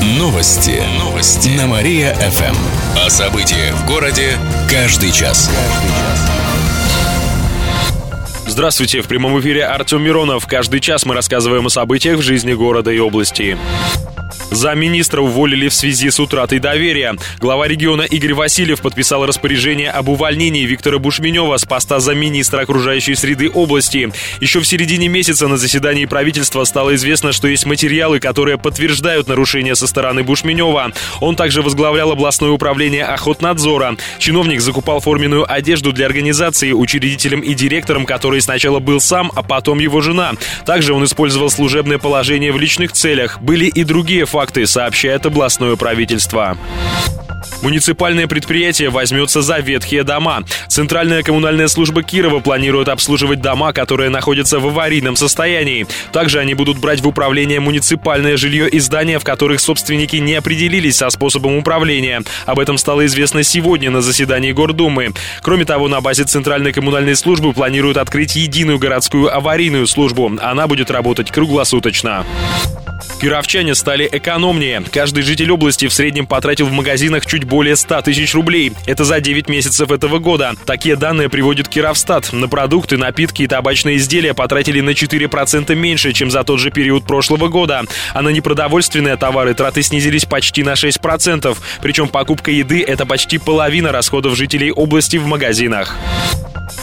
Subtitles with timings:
[0.00, 0.82] Новости.
[0.98, 1.50] Новости.
[1.50, 2.56] На Мария-ФМ.
[2.96, 4.38] О событиях в городе
[4.70, 5.50] каждый час.
[8.60, 10.46] Здравствуйте, в прямом эфире Артем Миронов.
[10.46, 13.56] Каждый час мы рассказываем о событиях в жизни города и области.
[14.50, 17.16] Замминистра уволили в связи с утратой доверия.
[17.38, 23.48] Глава региона Игорь Васильев подписал распоряжение об увольнении Виктора Бушменева с поста замминистра окружающей среды
[23.48, 24.12] области.
[24.40, 29.76] Еще в середине месяца на заседании правительства стало известно, что есть материалы, которые подтверждают нарушения
[29.76, 30.92] со стороны Бушменева.
[31.20, 33.96] Он также возглавлял областное управление охотнадзора.
[34.18, 39.78] Чиновник закупал форменную одежду для организации, учредителем и директором которой сначала был сам, а потом
[39.78, 40.32] его жена.
[40.66, 43.40] Также он использовал служебное положение в личных целях.
[43.40, 46.58] Были и другие факты сообщает областное правительство.
[47.62, 50.44] Муниципальное предприятие возьмется за ветхие дома.
[50.68, 55.86] Центральная коммунальная служба Кирова планирует обслуживать дома, которые находятся в аварийном состоянии.
[56.12, 60.96] Также они будут брать в управление муниципальное жилье и здания, в которых собственники не определились
[60.96, 62.22] со способом управления.
[62.46, 65.12] Об этом стало известно сегодня на заседании Гордумы.
[65.42, 70.32] Кроме того, на базе Центральной коммунальной службы планируют открыть единую городскую аварийную службу.
[70.40, 72.24] Она будет работать круглосуточно.
[73.20, 74.82] Кировчане стали экономнее.
[74.90, 78.72] Каждый житель области в среднем потратил в магазинах чуть более 100 тысяч рублей.
[78.86, 80.54] Это за 9 месяцев этого года.
[80.64, 82.32] Такие данные приводит Кировстат.
[82.32, 87.04] На продукты, напитки и табачные изделия потратили на 4% меньше, чем за тот же период
[87.04, 87.82] прошлого года.
[88.14, 91.58] А на непродовольственные товары траты снизились почти на 6%.
[91.82, 95.94] Причем покупка еды– это почти половина расходов жителей области в магазинах.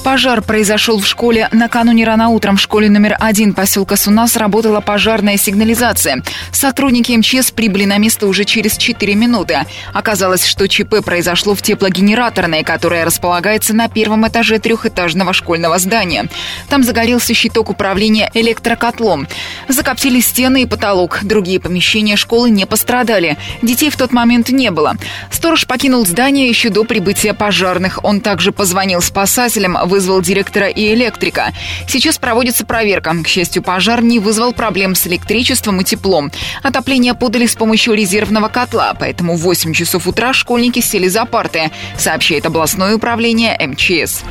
[0.08, 1.50] Пожар произошел в школе.
[1.52, 6.24] Накануне рано утром в школе номер один поселка Суна сработала пожарная сигнализация.
[6.54, 9.66] Сотрудники МЧС прибыли на место уже через 4 минуты.
[9.92, 16.30] Оказалось, что ЧП произошло в теплогенераторной, которая располагается на первом этаже трехэтажного школьного здания.
[16.70, 19.28] Там загорелся щиток управления электрокотлом.
[19.68, 21.20] Закоптили стены и потолок.
[21.24, 23.38] Другие помещения школы не пострадали.
[23.62, 24.96] Детей в тот момент не было.
[25.32, 28.00] Сторож покинул здание еще до прибытия пожарных.
[28.06, 31.54] Он также позвонил спасателям, вызвал директора и электрика.
[31.88, 33.16] Сейчас проводится проверка.
[33.24, 36.32] К счастью, пожар не вызвал проблем с электричеством и теплом.
[36.62, 41.72] Отопление подали с помощью резервного котла, поэтому в 8 часов утра школьники сели за парты,
[41.98, 44.22] сообщает областное управление МЧС.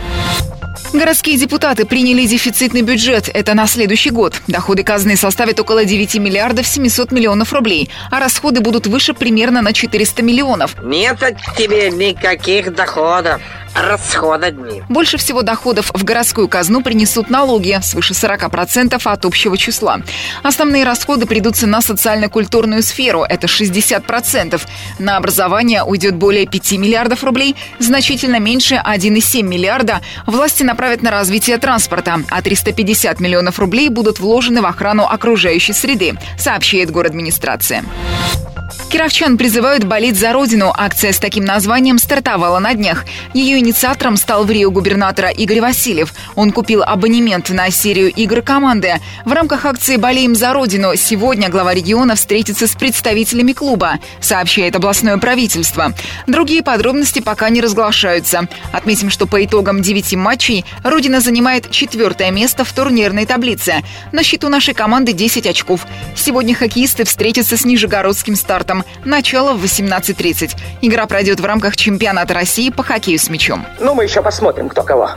[0.93, 3.29] Городские депутаты приняли дефицитный бюджет.
[3.35, 4.41] Это на следующий год.
[4.47, 9.73] Доходы казны составят около 9 миллиардов 700 миллионов рублей, а расходы будут выше примерно на
[9.73, 10.77] 400 миллионов.
[10.83, 13.41] Нет от тебе никаких доходов
[13.77, 14.83] расхода дни.
[14.89, 20.01] Больше всего доходов в городскую казну принесут налоги, свыше 40% от общего числа.
[20.43, 24.61] Основные расходы придутся на социально-культурную сферу, это 60%.
[24.99, 31.59] На образование уйдет более 5 миллиардов рублей, значительно меньше 1,7 миллиарда власти направят на развитие
[31.59, 37.83] транспорта, а 350 миллионов рублей будут вложены в охрану окружающей среды, сообщает город администрация.
[38.91, 40.73] Кировчан призывают болеть за родину.
[40.77, 43.05] Акция с таким названием стартовала на днях.
[43.35, 46.15] Ее инициатором стал в Рио губернатора Игорь Васильев.
[46.35, 48.95] Он купил абонемент на серию игр команды.
[49.25, 55.19] В рамках акции «Болеем за родину» сегодня глава региона встретится с представителями клуба, сообщает областное
[55.19, 55.93] правительство.
[56.27, 58.49] Другие подробности пока не разглашаются.
[58.73, 63.83] Отметим, что по итогам девяти матчей Родина занимает четвертое место в турнирной таблице.
[64.13, 65.87] На счету нашей команды 10 очков.
[66.15, 68.85] Сегодня хоккеисты встретятся с Нижегородским стартом.
[69.05, 70.57] Начало в 18.30.
[70.81, 73.67] Игра пройдет в рамках чемпионата России по хоккею с мячом.
[73.79, 75.11] Ну, мы еще посмотрим, кто кого.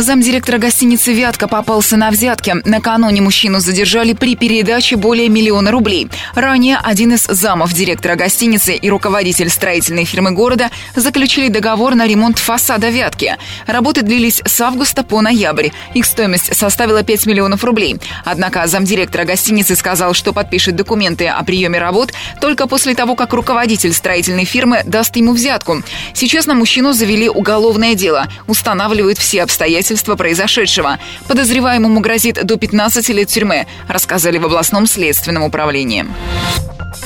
[0.00, 2.54] Замдиректора гостиницы «Вятка» попался на взятке.
[2.64, 6.08] Накануне мужчину задержали при передаче более миллиона рублей.
[6.36, 12.38] Ранее один из замов директора гостиницы и руководитель строительной фирмы города заключили договор на ремонт
[12.38, 13.36] фасада «Вятки».
[13.66, 15.70] Работы длились с августа по ноябрь.
[15.94, 17.96] Их стоимость составила 5 миллионов рублей.
[18.24, 23.92] Однако замдиректора гостиницы сказал, что подпишет документы о приеме работ только после того, как руководитель
[23.92, 25.82] строительной фирмы даст ему взятку.
[26.14, 28.28] Сейчас на мужчину завели уголовное дело.
[28.46, 30.98] Устанавливают все обстоятельства обстоятельства произошедшего.
[31.28, 36.04] Подозреваемому грозит до 15 лет тюрьмы, рассказали в областном следственном управлении.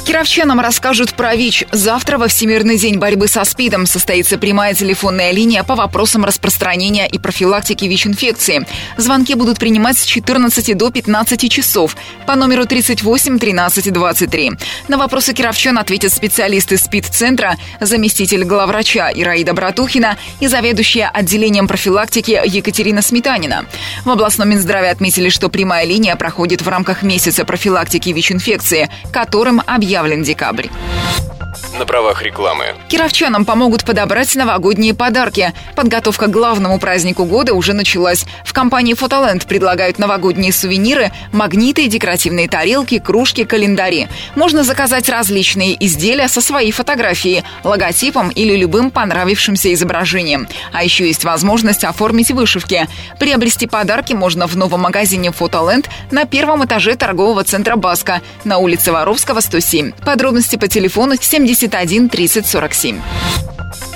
[0.04, 1.66] Кировчанам расскажут про ВИЧ.
[1.70, 7.18] Завтра во Всемирный день борьбы со СПИДом состоится прямая телефонная линия по вопросам распространения и
[7.18, 8.66] профилактики ВИЧ-инфекции.
[8.96, 11.96] Звонки будут принимать с 14 до 15 часов
[12.26, 14.52] по номеру 38 13 23.
[14.88, 23.02] На вопросы кировчан ответят специалисты СПИД-центра, заместитель главврача Ираида Братухина и заведующая отделением профилактики Екатерина
[23.02, 23.66] Сметанина.
[24.04, 30.22] В областном Минздраве отметили, что прямая линия проходит в рамках месяца профилактики ВИЧ-инфекции, которым объявлен
[30.22, 30.68] декабрь.
[31.78, 32.74] На правах рекламы.
[32.88, 35.52] Кировчанам помогут подобрать новогодние подарки.
[35.74, 38.24] Подготовка к главному празднику года уже началась.
[38.44, 44.08] В компании «Фотоленд» предлагают новогодние сувениры, магниты, декоративные тарелки, кружки, календари.
[44.36, 50.48] Можно заказать различные изделия со своей фотографией, логотипом или любым понравившимся изображением.
[50.72, 52.86] А еще есть возможность оформить вышивки.
[53.18, 58.92] Приобрести подарки можно в новом магазине «Фотоленд» на первом этаже торгового центра «Баска» на улице
[58.92, 59.92] Воровского, 107.
[60.04, 61.16] Подробности по телефону
[61.46, 63.00] 71 30 47.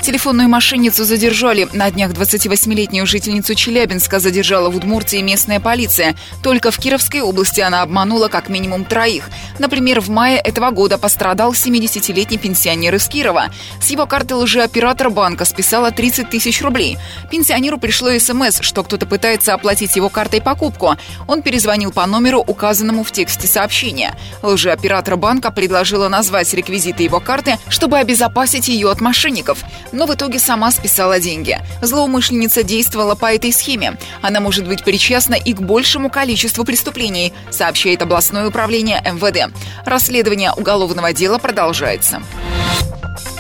[0.06, 1.69] Телефонную мошенницу задержали.
[1.73, 6.14] На днях 28-летнюю жительницу Челябинска задержала в Удмуртии местная полиция.
[6.44, 9.29] Только в Кировской области она обманула как минимум троих.
[9.58, 13.47] Например, в мае этого года пострадал 70-летний пенсионер из Кирова.
[13.82, 16.99] С его карты лжеоператор банка списала 30 тысяч рублей.
[17.29, 20.94] Пенсионеру пришло СМС, что кто-то пытается оплатить его картой покупку.
[21.26, 24.17] Он перезвонил по номеру, указанному в тексте сообщения.
[24.44, 29.64] Лжеоператор банка предложила назвать реквизиты его карты, чтобы обезопасить ее от мошенников
[29.96, 31.58] но в итоге сама списала деньги.
[31.81, 33.96] Злоумышленница действовала по этой схеме.
[34.20, 39.52] Она может быть причастна и к большему количеству преступлений, сообщает областное управление МВД.
[39.87, 42.22] Расследование уголовного дела продолжается.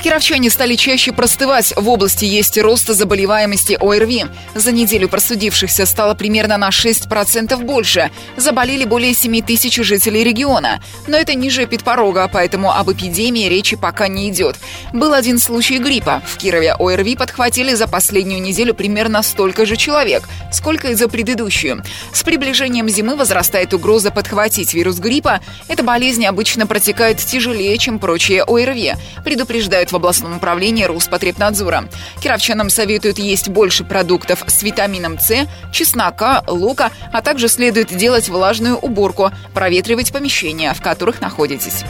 [0.06, 1.72] Кировчане стали чаще простывать.
[1.74, 4.26] В области есть рост заболеваемости ОРВИ.
[4.54, 8.12] За неделю просудившихся стало примерно на 6% больше.
[8.36, 10.80] Заболели более 7 тысяч жителей региона.
[11.08, 14.54] Но это ниже подпорога, поэтому об эпидемии речи пока не идет.
[14.92, 16.22] Был один случай гриппа.
[16.24, 21.82] В Кирове ОРВИ подхватили за последнюю неделю примерно столько же человек, сколько и за предыдущую.
[22.12, 25.40] С приближением зимы возрастает угроза подхватить вирус гриппа.
[25.66, 28.94] Эта болезнь обычно протекает тяжелее, чем прочие ОРВИ.
[29.24, 31.88] Предупреждают в областном управлении Роспотребнадзора.
[32.20, 38.76] Кировчанам советуют есть больше продуктов с витамином С, чеснока, лука, а также следует делать влажную
[38.76, 41.82] уборку, проветривать помещения, в которых находитесь.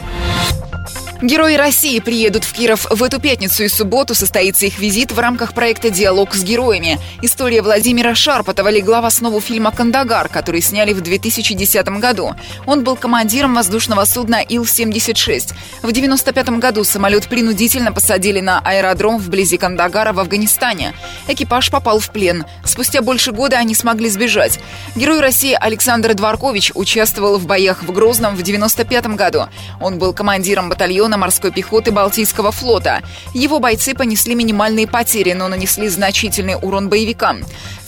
[1.21, 5.53] Герои России приедут в Киров в эту пятницу и субботу состоится их визит в рамках
[5.53, 6.99] проекта «Диалог с героями».
[7.23, 12.35] История Владимира Шарпотова легла в основу фильма «Кандагар», который сняли в 2010 году.
[12.67, 15.53] Он был командиром воздушного судна Ил-76.
[15.81, 20.93] В 1995 году самолет принудительно посадили на аэродром вблизи Кандагара в Афганистане.
[21.27, 22.45] Экипаж попал в плен.
[22.63, 24.59] Спустя больше года они смогли сбежать.
[24.95, 29.47] Герой России Александр Дворкович участвовал в боях в Грозном в 1995 году.
[29.81, 33.01] Он был командиром батальона батальона морской пехоты Балтийского флота.
[33.33, 37.43] Его бойцы понесли минимальные потери, но нанесли значительный урон боевикам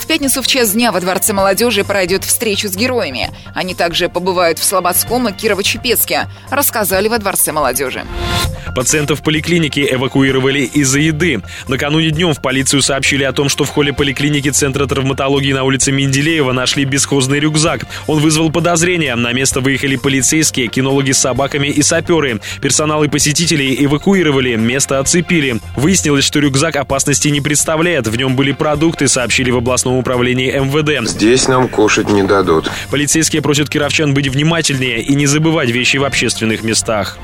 [0.10, 3.30] пятницу в час дня во Дворце молодежи пройдет встреча с героями.
[3.54, 8.04] Они также побывают в Слободском и Кирово-Чепецке, рассказали во Дворце молодежи.
[8.76, 11.42] Пациентов поликлиники эвакуировали из-за еды.
[11.68, 15.92] Накануне днем в полицию сообщили о том, что в холле поликлиники Центра травматологии на улице
[15.92, 17.86] Менделеева нашли бесхозный рюкзак.
[18.08, 19.16] Он вызвал подозрения.
[19.16, 22.42] На место выехали полицейские, кинологи с собаками и саперы.
[22.62, 25.60] Персонал посетителей эвакуировали, место оцепили.
[25.76, 28.08] Выяснилось, что рюкзак опасности не представляет.
[28.08, 31.08] В нем были продукты, сообщили в областном управлении МВД.
[31.10, 32.70] Здесь нам кушать не дадут.
[32.92, 37.18] Полицейские просят кировчан быть внимательнее и не забывать вещи в общественных местах.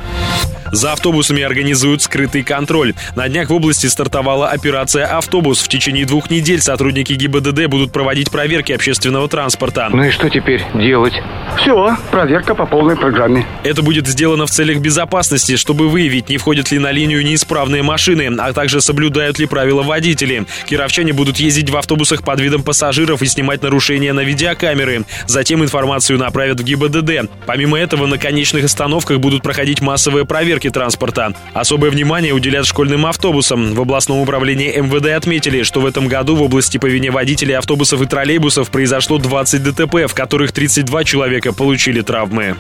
[0.72, 2.96] За автобусами организуют скрытый контроль.
[3.16, 5.62] На днях в области стартовала операция «Автобус».
[5.62, 9.90] В течение двух недель сотрудники ГИБДД будут проводить проверки общественного транспорта.
[9.92, 11.14] Ну и что теперь делать?
[11.58, 13.46] Все, проверка по полной программе.
[13.64, 18.34] Это будет сделано в целях безопасности, чтобы выявить, не входят ли на линию неисправные машины,
[18.40, 20.46] а также соблюдают ли правила водители.
[20.68, 25.06] Кировчане будут ездить в автобусах под видом пассажиров и снимать нарушения на видеокамеры.
[25.28, 27.30] Затем информацию направят в ГИБДД.
[27.46, 31.34] Помимо этого, на конечных остановках будут проходить массовые проверки транспорта.
[31.54, 33.74] Особое внимание уделят школьным автобусам.
[33.74, 38.02] В областном управлении МВД отметили, что в этом году в области по вине водителей автобусов
[38.02, 42.56] и троллейбусов произошло 20 ДТП, в которых 32 человека получили травмы.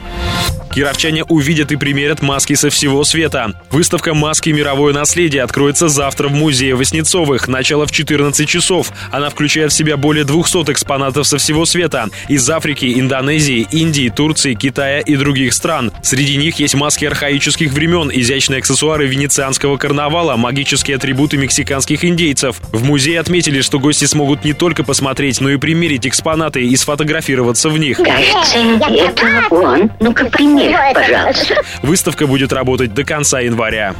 [0.74, 3.54] Кировчане увидят и примерят маски со всего света.
[3.72, 4.50] Выставка «Маски.
[4.50, 7.48] Мировое наследие» откроется завтра в музее Воснецовых.
[7.48, 8.92] Начало в 14 часов.
[9.12, 12.10] Она включает в себя более 200 экспонатов со всего света.
[12.28, 15.92] Из Африки, Индонезии, Индии, Турции, Китая и других стран.
[16.02, 22.58] Среди них есть маски архаических времен, изящные аксессуары венецианского карнавала, магические атрибуты мексиканских индейцев.
[22.72, 27.70] В музее отметили, что гости смогут не только посмотреть, но и примерить экспонаты и сфотографироваться
[27.70, 27.98] в них.
[27.98, 29.92] Кажется, это он.
[30.00, 31.56] Ну-ка, пример пожалуйста.
[31.84, 33.94] Выставка будет работать до конца января.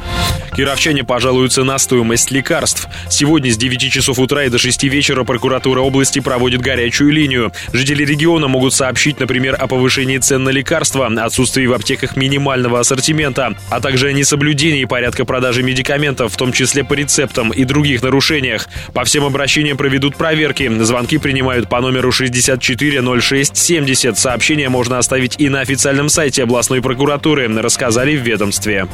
[0.56, 2.88] Кировчане пожалуются на стоимость лекарств.
[3.10, 7.52] Сегодня с 9 часов утра и до 6 вечера прокуратура области проводит горячую линию.
[7.74, 13.54] Жители региона могут сообщить, например, о повышении цен на лекарства, отсутствии в аптеках минимального ассортимента,
[13.68, 18.66] а также о несоблюдении порядка продажи медикаментов, в том числе по рецептам и других нарушениях.
[18.94, 20.72] По всем обращениям проведут проверки.
[20.80, 24.16] Звонки принимают по номеру 640670.
[24.16, 28.85] Сообщение можно оставить и на официальном сайте областной прокуратуры, рассказали в ведомстве.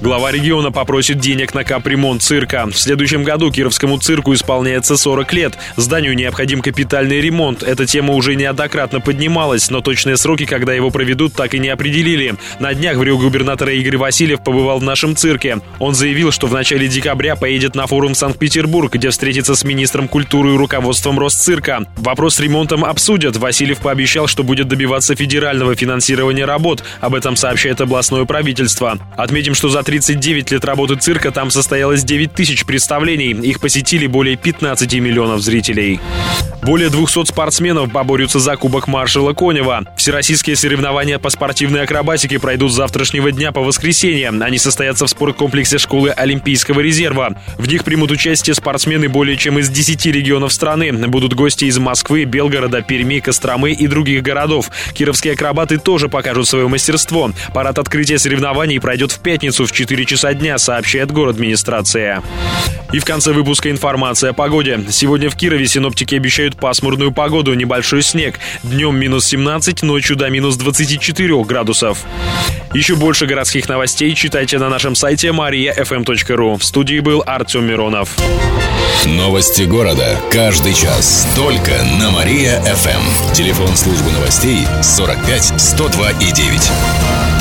[0.00, 2.66] Глава региона попросит денег на капремонт цирка.
[2.66, 5.58] В следующем году Кировскому цирку исполняется 40 лет.
[5.76, 7.62] Зданию необходим капитальный ремонт.
[7.62, 12.36] Эта тема уже неоднократно поднималась, но точные сроки, когда его проведут, так и не определили.
[12.60, 15.58] На днях в Рио губернатора Игорь Васильев побывал в нашем цирке.
[15.78, 20.54] Он заявил, что в начале декабря поедет на форум Санкт-Петербург, где встретится с министром культуры
[20.54, 21.84] и руководством Росцирка.
[21.98, 23.36] Вопрос с ремонтом обсудят.
[23.36, 26.82] Васильев пообещал, что будет добиваться федерального финансирования работ.
[27.02, 28.98] Об этом сообщает областное правительство.
[29.20, 33.32] Отметим, что за 39 лет работы цирка там состоялось 9 тысяч представлений.
[33.32, 36.00] Их посетили более 15 миллионов зрителей.
[36.62, 39.84] Более 200 спортсменов поборются за Кубок маршала Конева.
[39.96, 44.28] Всероссийские соревнования по спортивной акробатике пройдут с завтрашнего дня по воскресенье.
[44.28, 47.34] Они состоятся в спорткомплексе школы Олимпийского резерва.
[47.58, 50.92] В них примут участие спортсмены более чем из 10 регионов страны.
[50.92, 54.70] Будут гости из Москвы, Белгорода, Перми, Костромы и других городов.
[54.94, 57.32] Кировские акробаты тоже покажут свое мастерство.
[57.52, 62.22] Парад открытия соревнований пройдет в пятницу в 4 часа дня, сообщает город администрация.
[62.92, 64.80] И в конце выпуска информация о погоде.
[64.90, 68.38] Сегодня в Кирове синоптики обещают пасмурную погоду, небольшой снег.
[68.62, 71.98] Днем минус 17, ночью до минус 24 градусов.
[72.74, 76.58] Еще больше городских новостей читайте на нашем сайте mariafm.ru.
[76.58, 78.16] В студии был Артем Миронов.
[79.06, 80.20] Новости города.
[80.30, 81.26] Каждый час.
[81.34, 83.32] Только на Мария-ФМ.
[83.32, 87.39] Телефон службы новостей 45 102 и 9.